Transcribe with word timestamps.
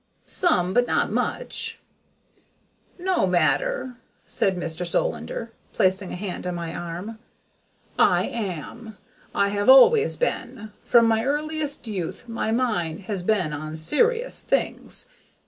Some, 0.25 0.73
but 0.73 0.87
not 0.87 1.11
much." 1.11 1.77
"No 2.97 3.27
matter," 3.27 3.97
said 4.25 4.57
Mr. 4.57 4.83
Solander, 4.83 5.51
placing 5.73 6.11
a 6.11 6.15
hand 6.15 6.47
on 6.47 6.55
my 6.55 6.73
arm. 6.73 7.19
"I 7.99 8.23
am. 8.23 8.97
I 9.35 9.49
have 9.49 9.69
always 9.69 10.15
been. 10.15 10.71
From 10.81 11.05
my 11.05 11.23
earliest 11.23 11.85
youth 11.85 12.27
my 12.27 12.51
mind 12.51 13.01
has 13.01 13.21
been 13.21 13.53
on 13.53 13.75
serious 13.75 14.41
things. 14.41 15.05